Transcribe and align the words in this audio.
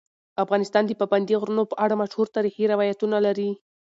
افغانستان 0.43 0.83
د 0.85 0.91
پابندی 1.01 1.35
غرونه 1.41 1.63
په 1.71 1.75
اړه 1.83 1.99
مشهور 2.01 2.27
تاریخی 2.35 2.63
روایتونه 2.73 3.17
لري. 3.25 3.49